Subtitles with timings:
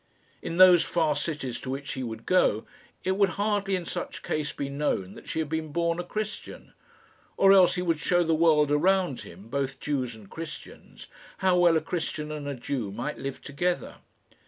[0.41, 2.65] In those far cities to which he would go,
[3.03, 6.73] it would hardly in such case be known that she had been born a Christian;
[7.37, 11.07] or else he would show the world around him, both Jews and Christians,
[11.45, 13.97] how well a Christian and a Jew might live together.